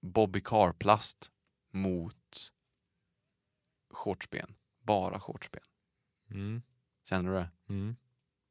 [0.02, 1.30] Bobby Car-plast
[1.72, 2.16] mot
[3.92, 4.54] shortsben.
[4.80, 5.62] Bara shortsben.
[6.30, 6.62] Mm.
[7.04, 7.50] Känner du det?
[7.68, 7.96] Mm.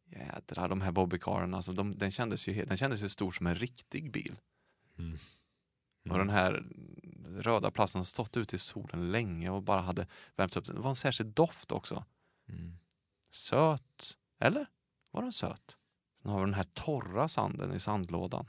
[0.06, 3.47] Jädrar, de här Bobby Caren, alltså, de, den, kändes ju, den kändes ju stor som
[3.47, 4.36] en riktig bil.
[4.97, 5.17] Mm.
[6.10, 6.65] Och den här
[7.25, 10.65] röda plasten har stått ute i solen länge och bara hade värmts upp.
[10.65, 12.06] Det var en särskild doft också.
[12.49, 12.77] Mm.
[13.30, 14.17] Söt.
[14.39, 14.65] Eller?
[15.12, 15.77] Var den söt?
[16.21, 18.45] Sen har vi den här torra sanden i sandlådan.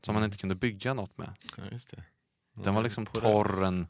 [0.00, 0.28] Som man Mm.
[0.28, 1.34] inte kunde bygga något med.
[1.56, 2.62] Ja.
[2.62, 3.86] Den var liksom torr en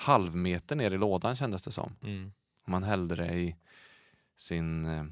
[0.00, 1.96] halv meter ner i lådan kändes det som.
[2.02, 2.32] Mm.
[2.66, 3.56] Man hällde det i
[4.36, 5.04] sin eh,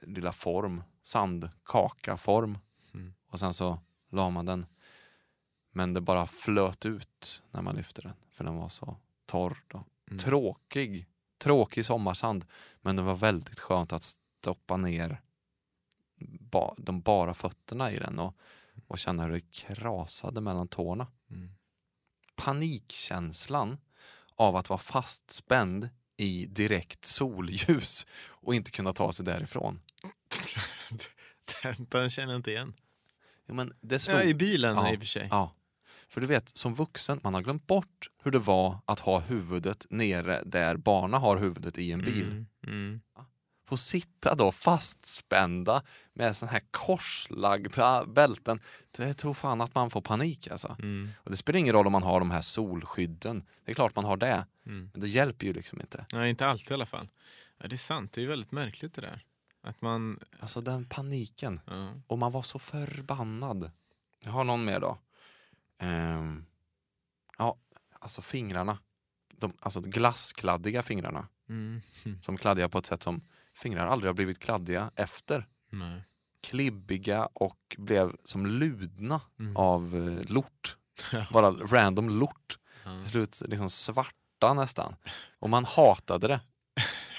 [0.00, 2.58] lilla form, sandkaka-form.
[2.94, 3.14] Mm.
[3.26, 3.78] Och sen så
[4.10, 4.66] la man den.
[5.70, 8.12] Men det bara flöt ut när man lyfte den.
[8.30, 9.62] För den var så torr.
[9.68, 9.84] Då.
[10.06, 10.18] Mm.
[10.18, 11.06] Tråkig.
[11.38, 12.44] Tråkig sommarsand.
[12.80, 15.20] Men det var väldigt skönt att stoppa ner
[16.50, 18.36] ba, de bara fötterna i den och,
[18.86, 21.06] och känna hur det krasade mellan tårna.
[21.30, 21.50] Mm.
[22.36, 23.78] Panikkänslan
[24.38, 29.80] av att vara fastspänd i direkt solljus och inte kunna ta sig därifrån.
[31.62, 32.74] den, den känner jag inte igen.
[33.48, 34.92] Jo, men det slog, Ja, I bilen Ja.
[34.92, 35.28] i och för sig.
[35.30, 35.54] Ja.
[36.08, 39.86] För du vet, som vuxen, man har glömt bort hur det var att ha huvudet
[39.90, 42.26] nere där barna har huvudet i en bil.
[42.30, 42.46] Mm.
[42.66, 43.00] Mm.
[43.68, 48.60] Få sitta då fastspända med såna här korslagda bälten.
[48.90, 50.76] Det tror fan att man får panik alltså.
[50.78, 51.10] Mm.
[51.18, 53.44] Och det spelar ingen roll om man har de här solskydden.
[53.64, 54.46] Det är klart man har det.
[54.66, 54.90] Mm.
[54.92, 56.06] Men det hjälper ju liksom inte.
[56.12, 57.08] Nej, inte alltid i alla fall.
[57.58, 59.24] Ja, det är sant, det är väldigt märkligt det där.
[59.62, 60.20] Att man...
[60.40, 61.60] Alltså den paniken.
[61.66, 61.94] Ja.
[62.06, 63.70] Och man var så förbannad.
[64.20, 64.98] Jag har någon mer då.
[65.78, 66.44] Ehm,
[67.38, 67.56] ja,
[68.00, 68.78] alltså fingrarna.
[69.36, 71.28] De, alltså glasskladdiga fingrarna.
[71.48, 71.82] Mm.
[72.22, 73.22] Som kladdiga på ett sätt som
[73.58, 75.46] fingrar aldrig har blivit kladdiga efter.
[75.70, 76.04] Nej.
[76.42, 79.56] Klibbiga och blev som ludna Mm.
[79.56, 80.76] av eh, lort.
[81.32, 82.58] Bara random lort.
[82.84, 82.98] Ja.
[83.00, 84.96] Till slut liksom svarta nästan.
[85.38, 86.40] Och man hatade det.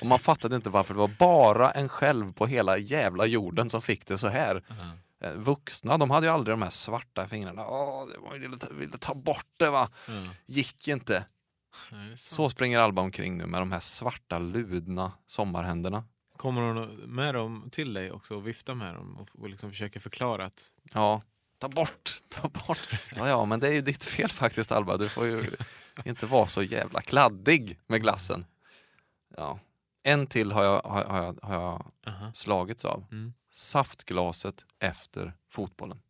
[0.02, 0.93] Och man fattade inte varför.
[0.93, 4.63] Det var bara en själv på hela jävla jorden som fick det så här.
[5.23, 7.67] Eh, Vuxna, de hade ju aldrig de här svarta fingrarna.
[7.67, 9.89] Åh, det var, ville, ta- ville ta bort det va.
[10.08, 10.13] Ja.
[10.45, 11.25] Gick inte.
[11.89, 12.19] Sant.
[12.19, 16.04] Så springer Alba omkring nu med de här svarta ludna sommarhänderna.
[16.39, 19.99] Kommer hon med dem till dig också och vifta med dem och, och liksom försöker
[19.99, 20.73] förklara att...
[20.93, 21.21] Ja,
[21.58, 22.89] ta bort, ta bort.
[23.15, 24.97] Ja, ja, men det är ju ditt fel faktiskt Alba.
[24.97, 25.52] Du får ju
[26.06, 28.45] inte vara så jävla kladdig med glassen.
[29.38, 29.60] Ja.
[30.04, 32.34] En till har jag, har, har jag, har jag Aha.
[32.34, 33.06] slagits av.
[33.12, 33.34] Mm.
[33.52, 36.02] Saftglaset efter fotbollen.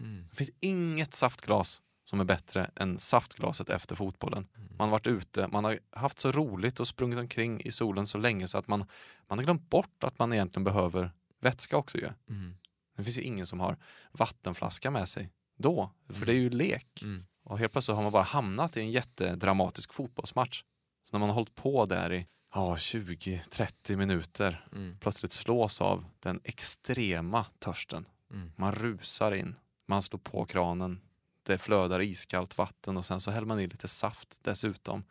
[0.00, 0.26] Mm.
[0.30, 4.46] Det finns inget saftglas som är bättre än saftglaset efter fotbollen.
[4.78, 8.18] Man har varit ute, man har haft så roligt och sprungit omkring i solen så
[8.18, 8.86] länge så att man,
[9.28, 12.08] man har glömt bort att man egentligen behöver vätska också ju.
[12.28, 12.56] Mm.
[12.96, 13.76] Det finns ju ingen som har
[14.12, 16.26] vattenflaska med sig då, för Mm.
[16.26, 17.02] det är ju lek.
[17.02, 17.26] Mm.
[17.44, 20.64] Och helt plötsligt har man bara hamnat i en jättedramatisk fotbollsmatch.
[21.02, 24.96] Så när man har hållit på där i ja, 20-30 minuter Mm.
[25.00, 28.08] plötsligt slås av den extrema törsten.
[28.30, 28.52] Mm.
[28.56, 31.00] Man rusar in, man slår på kranen,
[31.44, 35.04] det flödar iskallt vatten och sen så häller man i lite saft dessutom.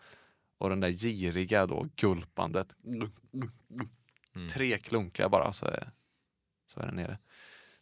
[0.57, 2.75] Och den där giriga då gulpandet.
[4.35, 4.49] Mm.
[4.49, 5.91] Tre klunkar bara så är,
[6.67, 7.17] så är den nere.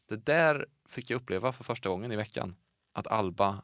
[0.05, 2.55] Det där fick jag uppleva för första gången i veckan.
[2.93, 3.61] att Alba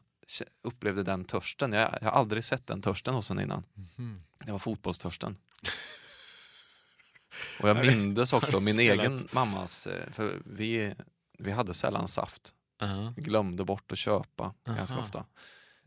[0.62, 1.72] upplevde den törsten.
[1.72, 3.64] Jag, jag har aldrig sett den törsten hos henne innan.
[3.74, 4.22] Mhm.
[4.38, 5.36] Det var fotbollstörsten.
[7.60, 10.94] Och jag mindes också min egen mammas, eh, för vi,
[11.38, 12.54] vi hade sällan saft.
[13.16, 15.04] Vi glömde bort att köpa ganska Aha.
[15.04, 15.24] ofta.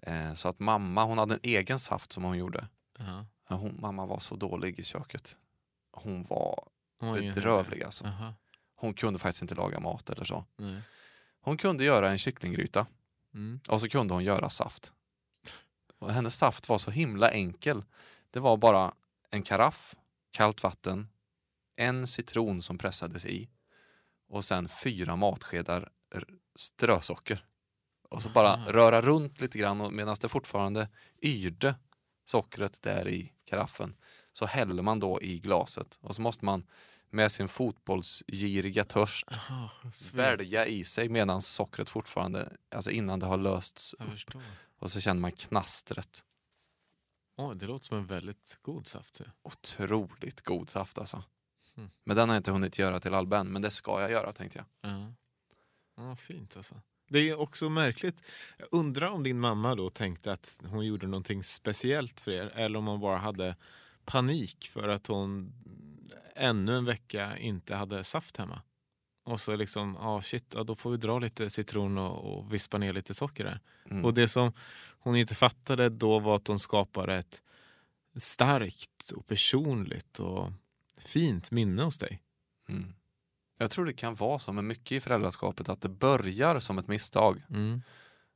[0.01, 2.67] Eh, Så att mamma, hon hade en egen saft som hon gjorde.
[2.99, 3.25] Ja.
[3.49, 5.37] Ja, Hon, mamma var så dålig i köket.
[5.91, 6.63] Hon var
[7.03, 8.03] ingen bedrövlig alltså.
[8.05, 8.33] Jaha.
[8.75, 10.45] Hon kunde faktiskt inte laga mat eller så.
[10.57, 10.81] Nej.
[11.41, 12.85] Hon kunde göra en kycklinggryta
[13.33, 13.59] Mm.
[13.69, 14.93] och så kunde hon göra saft.
[15.99, 17.83] Och hennes saft var så himla enkel.
[18.31, 18.93] Det var bara
[19.29, 19.95] en karaff,
[20.31, 21.07] kallt vatten,
[21.75, 23.49] en citron som pressades i
[24.27, 25.89] och sen fyra matskedar
[26.55, 27.45] strösocker.
[28.09, 28.71] Och så bara Aha.
[28.71, 30.89] röra runt lite grann och medan det fortfarande
[31.21, 31.75] yrde
[32.25, 33.95] sockret där i karaffen
[34.31, 36.67] så häller man då i glaset och så måste man
[37.09, 39.93] med sin fotbollsgiriga törst svälj.
[39.93, 44.43] svälja i sig medan sockret fortfarande, alltså innan det har lösts upp.
[44.79, 46.25] Och så känner man knastret.
[47.37, 49.19] Åh, det låter som en väldigt god saft.
[49.19, 49.29] jag.
[49.41, 51.23] Otroligt god saft alltså.
[51.77, 51.89] Mm.
[52.03, 54.33] Men den har jag inte hunnit göra till Alba än, men det ska jag göra
[54.33, 54.91] tänkte jag.
[54.91, 55.13] Ja.
[56.01, 56.75] Ja, fint alltså.
[57.09, 58.21] Det är också märkligt.
[58.57, 62.79] Jag undrar om din mamma då tänkte att hon gjorde någonting speciellt för er eller
[62.79, 63.55] om hon bara hade
[64.05, 65.53] panik för att hon
[66.35, 68.61] ännu en vecka inte hade saft hemma.
[69.23, 72.53] Och så liksom, ja ah, shit, ja, då får vi dra lite citron och, och
[72.53, 73.59] vispa ner lite socker där.
[73.89, 74.05] Mm.
[74.05, 74.53] Och det som
[74.99, 77.41] hon inte fattade då var att hon skapade ett
[78.15, 80.51] starkt och personligt och
[80.97, 82.21] fint minne hos dig.
[82.69, 82.93] Mm.
[83.61, 86.87] Jag tror det kan vara så med mycket i föräldraskapet att det börjar som ett
[86.87, 87.41] misstag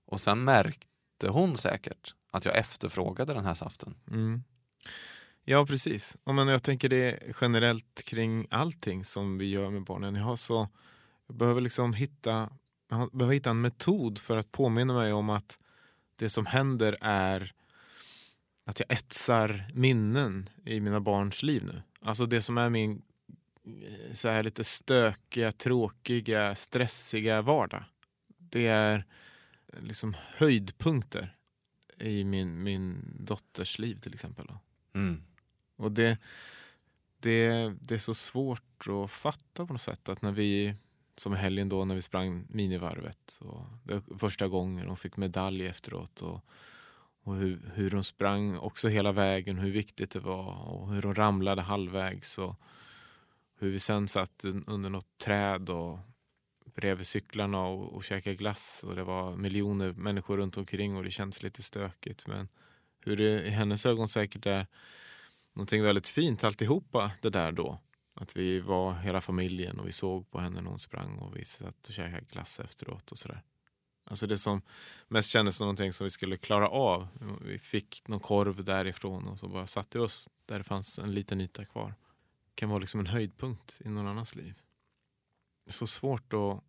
[0.06, 3.96] och sen märkte hon säkert att jag efterfrågade den här saften.
[4.12, 4.44] Mm.
[5.44, 6.18] Ja, precis.
[6.24, 10.16] Och men jag tänker det generellt kring allting som vi gör med barnen.
[10.16, 10.70] Jag, har så,
[11.28, 12.50] jag behöver liksom hitta,
[12.90, 15.60] jag behöver hitta en metod för att påminna mig om att
[16.16, 17.54] det som händer är
[18.66, 21.82] att jag etsar minnen i mina barns liv nu.
[22.02, 23.02] Alltså det som är min
[24.14, 27.84] så här lite stökiga, tråkiga, stressiga vardag.
[28.38, 29.06] Det är
[29.80, 31.36] liksom höjdpunkter
[31.98, 34.48] i min, min dotters liv till exempel.
[34.94, 35.24] Mm.
[35.76, 36.18] Och det,
[37.20, 40.76] det, det är så svårt att fatta på något sätt att när vi,
[41.18, 45.66] som i helgen då när vi sprang minivarvet, och det första gången hon fick medalj
[45.66, 46.46] efteråt och,
[47.24, 51.16] och hur, hur hon sprang också hela vägen, hur viktigt det var och hur hon
[51.16, 52.56] ramlade halvvägs och
[53.58, 56.00] hur vi sen satt under något träd och
[56.76, 61.12] bredvid cyklarna och, och käkade glass och det var miljoner människor runt omkring och det
[61.12, 62.48] kändes lite stökigt men
[63.06, 64.68] hur det i hennes ögon säkert är
[65.54, 67.80] någonting väldigt fint alltihopa det där då.
[68.14, 71.46] Att vi var hela familjen och vi såg på henne när hon sprang och vi
[71.46, 73.44] satt och käkade glass efteråt och sådär.
[74.10, 74.62] Alltså det som
[75.08, 77.08] mest kändes som någonting som vi skulle klara av.
[77.42, 81.14] Vi fick någon korv därifrån och så bara satte vi oss där det fanns en
[81.14, 81.94] liten yta kvar.
[82.56, 84.62] Kan vara liksom en höjdpunkt i någon annans liv.
[85.66, 86.64] Det är så svårt att...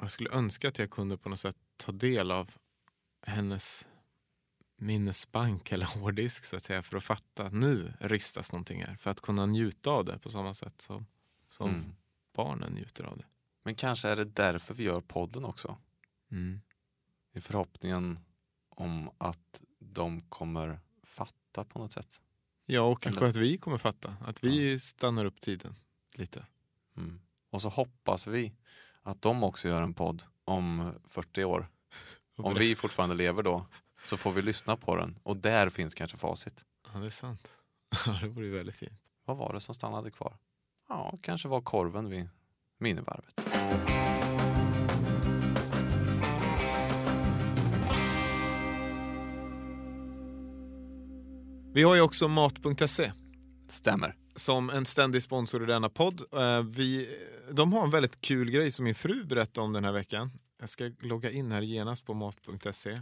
[0.00, 2.50] Jag skulle önska att jag kunde på något sätt ta del av
[3.26, 3.86] hennes
[4.76, 8.96] minnesbank eller hårddisk så att säga för att fatta att nu ristas någonting här.
[8.96, 11.06] För att kunna njuta av det på samma sätt som,
[11.48, 11.94] som Mm.
[12.36, 13.24] barnen njuter av det.
[13.62, 15.78] Men kanske är det därför vi gör podden också.
[16.30, 16.60] Mm.
[17.32, 18.18] I förhoppningen
[18.68, 22.20] om att de kommer fatta på något sätt.
[22.72, 24.16] Ja, och kanske Eller- att vi kommer fatta.
[24.20, 25.74] Att vi stannar upp tiden
[26.14, 26.46] lite.
[26.96, 27.20] Mm.
[27.50, 28.52] Och så hoppas vi
[29.02, 31.68] att de också gör en podd om 40 år.
[32.36, 33.66] Om vi fortfarande lever då
[34.04, 36.64] så får vi lyssna på den och där finns kanske facit.
[36.92, 37.56] Ja, det är sant.
[38.06, 39.00] Ja, det vore ju väldigt fint.
[39.24, 40.36] Vad var det som stannade kvar?
[40.88, 42.28] Ja, kanske var korven vid
[42.78, 43.40] minivarvet.
[51.72, 53.12] Vi har ju också mat.se
[53.68, 54.16] Stämmer.
[54.36, 56.22] som en ständig sponsor i denna podd.
[56.32, 57.18] Eh, Vi,
[57.50, 60.30] de har en väldigt kul grej som min fru berättade om den här veckan.
[60.60, 63.00] Jag ska logga in här genast på mat.se.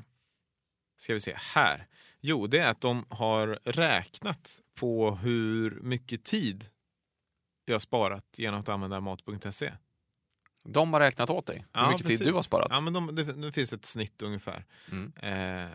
[0.98, 1.86] Ska vi se, här.
[2.20, 6.64] Jo, det är att de har räknat på hur mycket tid
[7.64, 9.72] jag sparat genom att använda mat.se.
[10.72, 12.68] De har räknat åt dig hur mycket tid du har sparat.
[12.70, 15.12] Ja, men de, det, det finns ett snitt ungefär Mm.
[15.16, 15.68] eh,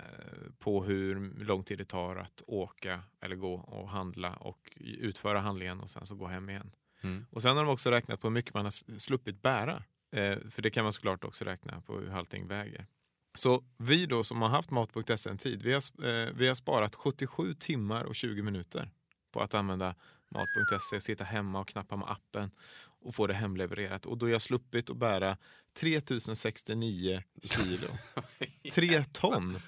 [0.59, 5.79] på hur lång tid det tar att åka eller gå och handla och utföra handlingen
[5.79, 6.71] och sen så gå hem igen.
[7.01, 7.25] Mm.
[7.31, 9.83] Och sen har de också räknat på hur mycket man har sluppit bära.
[10.15, 12.85] Eh, för det kan man såklart också räkna på hur allting väger.
[13.35, 16.95] Så vi då som har haft mat.se en tid, vi har, eh, vi har sparat
[16.95, 18.89] 77 timmar och 20 minuter
[19.31, 19.95] på att använda
[20.29, 22.51] mat.se, sitta hemma och knappa med appen
[23.03, 24.05] och få det hemlevererat.
[24.05, 25.37] Och då har jag sluppit att bära
[25.79, 27.87] 3069 kilo.
[28.73, 29.59] Tre ton!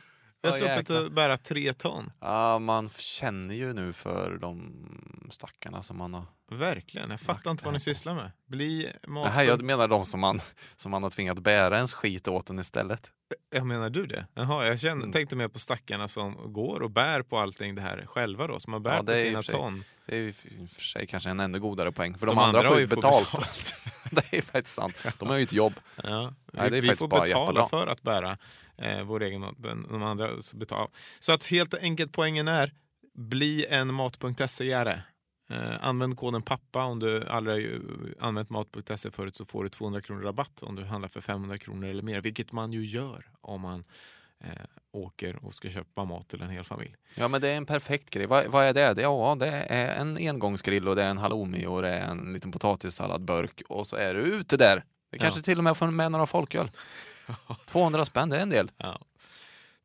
[0.41, 2.11] Jag har sluppit att bära tre ton.
[2.21, 4.85] Ja, man känner ju nu för de
[5.31, 6.25] stackarna som man har...
[6.51, 7.09] Verkligen.
[7.09, 8.31] Jag fattar inte vad ni sysslar med.
[8.47, 9.25] Bli mat...
[9.25, 10.39] Det här, jag menar de som man,
[10.75, 13.11] som man har tvingat bära ens skit åt en istället.
[13.55, 14.27] Jag menar du det?
[14.33, 15.11] Jaha, jag kände, Mm.
[15.13, 18.73] tänkte mer på stackarna som går och bär på allting det här själva då, som
[18.73, 19.83] har bär Ja, på sina ton.
[20.05, 20.33] Det är ju
[20.67, 23.75] för sig kanske en ännu godare poäng, för de, andra, får ju får betalt.
[24.11, 25.05] det är faktiskt sant.
[25.19, 25.73] De har ju ett jobb.
[26.03, 26.33] Ja.
[26.53, 27.67] Nej, vi faktiskt får betala jättebra.
[27.67, 28.37] för att bära
[28.77, 29.41] eh, vår egen
[29.89, 30.87] De andra så betalar.
[31.19, 32.71] Så att helt enkelt poängen är,
[33.13, 35.01] bli en mat.se-are.
[35.49, 37.81] Eh, använd koden pappa om du aldrig
[38.19, 41.87] använt mat.se förut så får du 200 kronor rabatt om du handlar för 500 kronor
[41.87, 42.21] eller mer.
[42.21, 43.83] Vilket man ju gör om man
[44.91, 46.95] åker och ska köpa mat till en hel familj.
[47.15, 48.25] Ja, men det är en perfekt grej.
[48.25, 48.93] Vad, vad är det?
[48.93, 49.01] det?
[49.01, 52.51] Ja, det är en engångsgrill och det är en halloumi och det är en liten
[52.51, 54.83] potatissaladburk och så är du ute där.
[55.11, 56.71] Det kanske till och med får med några folköl.
[57.65, 58.71] 200 spänn, det är en del.
[58.77, 59.01] Ja.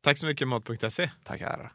[0.01, 1.09] Tack så mycket mat.se.
[1.23, 1.71] Tackar.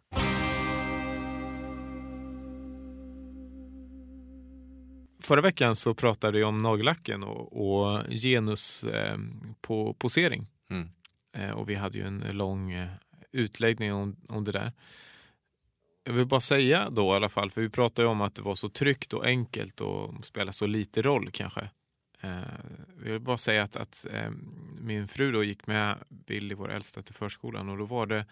[5.22, 9.18] Förra veckan så pratade vi om nagellacken och, och genus eh,
[9.60, 10.46] på posering.
[10.70, 10.88] Mm.
[11.36, 12.88] Eh, och vi hade ju en lång eh,
[13.32, 14.72] utläggning om, om det där.
[16.04, 18.42] Jag vill bara säga då i alla fall, för vi pratade ju om att det
[18.42, 21.70] var så tryggt och enkelt och spelar så lite roll kanske.
[22.20, 22.40] Eh,
[23.04, 24.30] jag vill bara säga att, att eh,
[24.80, 28.26] min fru då gick med Billy, vår äldsta, till förskolan och då var det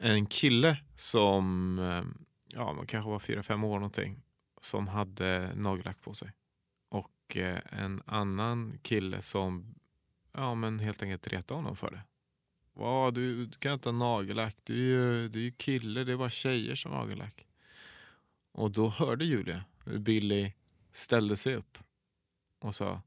[0.00, 2.02] en kille som, eh,
[2.48, 4.22] ja man kanske var fyra fem år någonting,
[4.60, 6.32] som hade nagellack på sig.
[6.90, 9.74] Och eh, en annan kille som
[10.32, 12.02] ja, men helt enkelt retade honom för det.
[12.76, 16.12] Ja, du, du kan inte ha nagellack, du är ju du är ju kille, det
[16.12, 17.46] är bara tjejer som har nagellack.
[18.52, 20.52] Och då hörde Julia hur Billy
[20.92, 21.78] ställde sig upp
[22.58, 23.02] och sa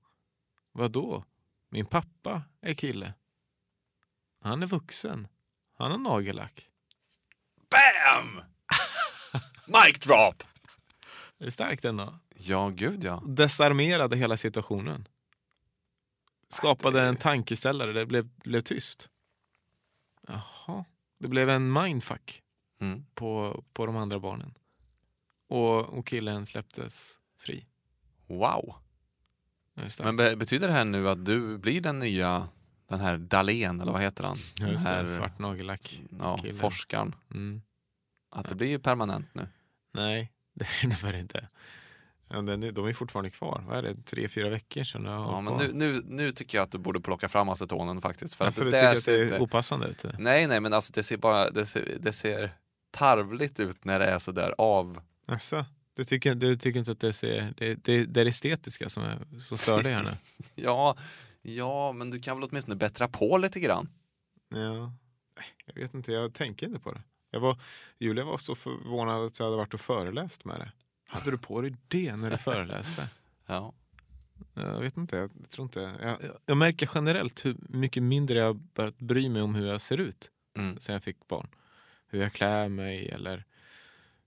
[0.71, 1.23] Vadå?
[1.69, 3.13] Min pappa är kille.
[4.41, 5.27] Han är vuxen.
[5.77, 6.69] Han har nagellack.
[7.69, 8.41] Bam!
[9.65, 10.43] Mic drop!
[11.37, 12.19] Det är starkt ändå.
[12.35, 13.23] Ja, gud ja.
[13.27, 15.07] Desarmerade hela situationen.
[16.53, 19.09] Skapade det- en tankeställare, det blev, blev tyst.
[20.27, 20.85] Jaha,
[21.19, 22.39] det blev en mindfuck
[22.79, 23.05] Mm.
[23.15, 24.53] på, på de andra barnen.
[25.49, 27.65] Och, och killen släpptes fri.
[28.27, 28.75] Wow.
[29.75, 29.99] Det.
[30.03, 32.47] Men be betyder det här nu att du blir den nya,
[32.87, 34.37] den här Dahlén, eller vad heter han?
[34.59, 36.01] Ja, Just Den det, här, svart nagellack.
[36.19, 37.15] Ja, forskaren.
[37.31, 37.61] Mm.
[38.29, 39.47] Att det blir permanent nu.
[39.93, 41.47] Nej, det innebär det inte.
[42.33, 43.63] Ja, den de är fortfarande kvar.
[43.67, 43.95] Vad är det?
[43.95, 47.01] Tre, fyra veckor sedan jag Ja, men nu, nu, nu tycker jag att du borde
[47.01, 48.33] plocka fram acetonen faktiskt.
[48.33, 49.39] För alltså, att du det tycker där att det är inte...
[49.39, 50.05] opassande ut?
[50.19, 52.53] Nej, nej, men alltså det ser bara, det ser, det ser
[52.91, 55.01] tarvligt ut när det är sådär av...
[55.25, 55.65] Alltså,
[55.95, 59.03] du, tycker, du tycker inte att det, ser, det, det, det är det estetiska som,
[59.03, 60.11] är, som stör dig här nu?
[60.55, 60.97] Ja,
[61.41, 63.89] ja, men du kan väl åtminstone bättra på lite grann.
[64.49, 64.93] Ja.
[65.65, 67.01] Jag vet inte, jag tänker inte på det.
[67.31, 67.57] Jag var,
[67.99, 70.71] Julia var så förvånad att jag hade varit och föreläst med det.
[71.13, 73.07] Hade du på dig det när du föreläste?
[73.45, 73.73] Ja.
[74.53, 75.79] Jag vet inte, jag tror inte.
[75.79, 79.81] Jag, jag, jag märker generellt hur mycket mindre jag börjat bry mig om hur jag
[79.81, 80.79] ser ut Mm.
[80.79, 81.47] sen jag fick barn.
[82.07, 83.43] Hur jag klär mig eller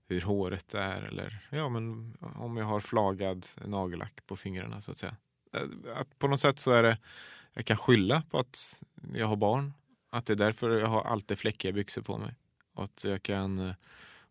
[0.09, 4.97] hur håret är eller ja, men om jag har flagad nagellack på fingrarna så att
[4.97, 5.15] säga.
[5.95, 6.97] Att på något sätt så är det,
[7.53, 9.73] jag kan skylla på att jag har barn.
[10.09, 12.35] Att det är därför jag har alltid fläckiga byxor på mig.
[12.73, 13.73] Och att jag kan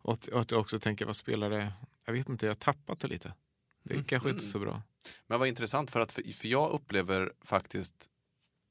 [0.07, 1.73] och att, och att jag också tänker, vad spelar det?
[2.07, 3.35] Jag vet inte, jag har tappat det lite.
[3.85, 4.05] Det är Mm.
[4.05, 4.83] kanske inte så bra.
[5.27, 7.95] Men vad intressant, för, att, för jag upplever faktiskt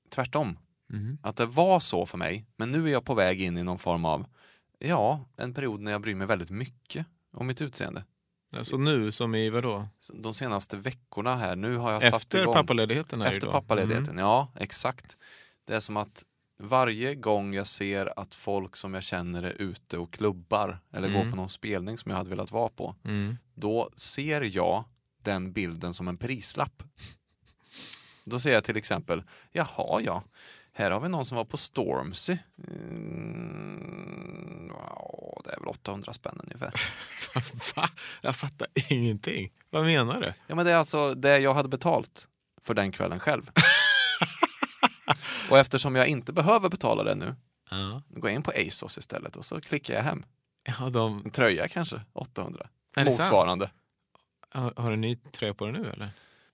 [0.10, 0.60] tvärtom.
[0.89, 1.17] Mhm.
[1.24, 3.80] Att det var så för mig, men nu är jag på väg in i någon
[3.80, 4.26] form av,
[4.80, 8.06] ja, en period när jag bryr mig väldigt mycket om mitt utseende.
[8.52, 9.88] Alltså nu som i vadå?
[10.00, 12.54] Så De senaste veckorna här, nu har jag satt Efter igång.
[12.54, 13.21] pappaledigheten?
[13.21, 13.52] Är det Efter då?
[13.54, 14.17] pappaledigheten, Mm.
[14.19, 15.17] ja exakt.
[15.65, 16.24] Det är som att
[16.58, 21.24] varje gång jag ser att folk som jag känner är ute och klubbar eller Mm.
[21.24, 23.38] går på någon spelning som jag hade velat vara på, Mm.
[23.54, 24.84] då ser jag
[25.22, 26.84] den bilden som en prislapp.
[28.24, 30.24] Då ser jag till exempel, jaha ja,
[30.72, 32.38] här har vi någon som var på Stormzy.
[32.67, 36.73] Mm, ja, det är väl 800 spänn ungefär.
[37.75, 37.90] Va?
[38.21, 39.52] Jag fattar ingenting.
[39.69, 40.34] Vad menar du?
[40.48, 42.27] Ja men det är alltså det jag hade betalt
[42.62, 43.52] för den kvällen själv.
[45.50, 47.35] Och eftersom jag inte behöver betala det nu,
[47.69, 48.02] Ja.
[48.10, 50.25] går jag in på ASOS istället och så klickar jag hem.
[50.79, 51.21] Ja, de...
[51.25, 52.67] En tröja kanske, 800.
[52.98, 53.06] Är?
[53.06, 53.71] Motsvarande.
[54.50, 56.10] Har, har du en ny tröja på dig nu eller?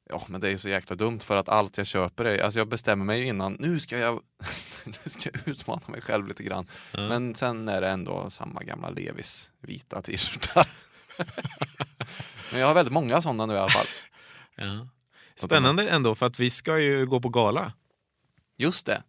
[0.09, 2.59] Ja, men det är ju så jäkla dumt för att allt jag köper är, alltså
[2.59, 4.21] jag bestämmer mig ju innan, nu ska jag,
[4.85, 6.67] nu ska jag utmana mig själv lite grann.
[6.91, 7.07] Ja.
[7.07, 10.67] Men sen är det ändå samma gamla Levis vita t-shirtar.
[12.51, 13.85] Men jag har väldigt många sådana nu i alla fall.
[14.55, 14.87] Ja.
[15.35, 17.73] Spännande ändå, för att vi ska ju gå på gala.
[18.61, 19.03] Just det.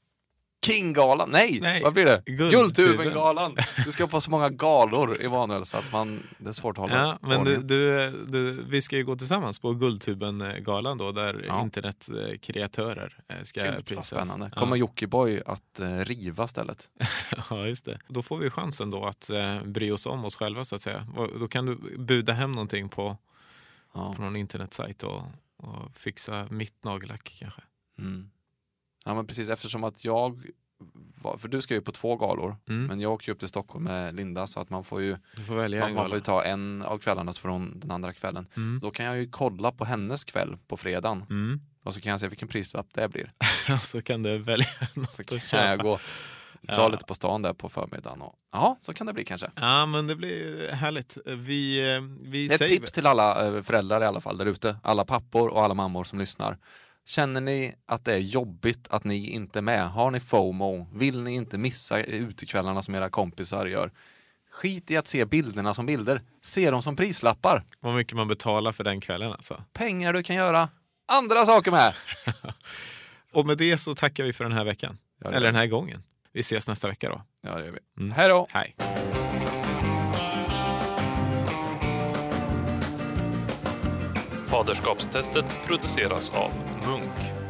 [0.66, 2.22] Kinggalan, nej, Nej, vad blir det?
[2.26, 2.50] Guldtuben.
[2.50, 3.56] Guldtubengalan!
[3.84, 6.94] Du ska på så många galor, Emanuel, så att man, det är svårt att hålla
[7.02, 11.62] Ja, men du, du, du, vi ska ju gå tillsammans på Guldtuben-galan då, där Ja.
[11.62, 14.06] internetkreatörer eh, ska Gud, prisas.
[14.06, 14.50] spännande.
[14.54, 14.60] Ja.
[14.60, 16.90] Kommer Jockiboi att eh, riva stället?
[17.50, 17.98] Ja, just det.
[18.08, 21.06] Då får vi chansen då att eh, bry oss om oss själva så att säga.
[21.40, 23.16] Då kan du buda hem någonting på,
[23.94, 24.12] Ja.
[24.16, 25.22] på någon internetsajt och,
[25.56, 27.60] och fixa mitt nagellack kanske.
[27.98, 28.30] Mm.
[29.06, 30.40] Ja, men precis eftersom att jag
[31.22, 32.86] var, för du ska ju på två galor, Mm.
[32.86, 35.42] men jag åker ju upp till Stockholm med Linda så att man får ju, Du
[35.42, 38.46] får välja man, man får ta en av kvällarna så får hon den andra kvällen.
[38.56, 38.76] Mm.
[38.80, 41.60] Så då kan jag ju kolla på hennes kväll på fredagen Mm.
[41.84, 43.30] och så kan jag se vilken prislapp det blir.
[43.74, 45.42] Och så kan du välja något Så att kan jag
[45.78, 45.82] köpa.
[45.82, 45.98] gå
[46.62, 46.88] dra Ja.
[46.88, 48.22] lite på stan där på förmiddagen.
[48.22, 49.50] Och, ja, så kan det bli kanske.
[49.56, 51.18] Ja, men det blir härligt.
[51.26, 52.00] Vi, eh,
[52.30, 52.68] vi Ett säger...
[52.74, 56.04] tips till alla eh, föräldrar i alla fall där ute, alla pappor och alla mammor
[56.04, 56.58] som lyssnar.
[57.06, 59.90] Känner ni att det är jobbigt att ni inte är med?
[59.90, 60.86] Har ni FOMO?
[60.94, 63.90] Vill ni inte missa utekvällarna som era kompisar gör?
[64.50, 66.22] Skit i att se bilderna som bilder.
[66.42, 67.64] Se dem som prislappar.
[67.80, 69.64] Vad mycket man betalar för den kvällen alltså.
[69.72, 70.68] Pengar du kan göra
[71.08, 71.94] andra saker med.
[73.32, 74.98] Och med det så tackar vi för den här veckan.
[75.24, 76.02] Eller den här gången.
[76.32, 77.22] Vi ses nästa vecka då.
[77.42, 78.02] Ja, det gör vi.
[78.02, 78.12] Mm.
[78.12, 78.46] Hej då!
[78.52, 78.76] Hej!
[84.52, 86.50] Faderskapstestet produceras av
[86.86, 87.41] Munk.